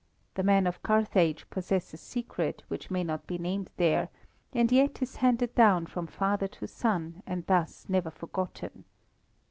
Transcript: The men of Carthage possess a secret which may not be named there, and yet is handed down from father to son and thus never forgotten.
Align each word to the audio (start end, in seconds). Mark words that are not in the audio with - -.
The 0.33 0.41
men 0.41 0.65
of 0.65 0.81
Carthage 0.81 1.47
possess 1.51 1.93
a 1.93 1.97
secret 1.97 2.63
which 2.69 2.89
may 2.89 3.03
not 3.03 3.27
be 3.27 3.37
named 3.37 3.69
there, 3.77 4.09
and 4.51 4.71
yet 4.71 4.99
is 5.03 5.17
handed 5.17 5.53
down 5.53 5.85
from 5.85 6.07
father 6.07 6.47
to 6.47 6.65
son 6.65 7.21
and 7.27 7.45
thus 7.45 7.85
never 7.87 8.09
forgotten. 8.09 8.85